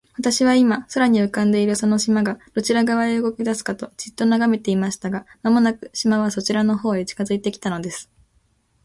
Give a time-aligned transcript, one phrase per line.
[0.17, 5.11] 私は、今、空に浮んでいるその島が、どちら側へ動きだすかと、じっと眺めていました。
[5.11, 8.09] が、間もなく、島はこちらの方へ近づいて来たのです。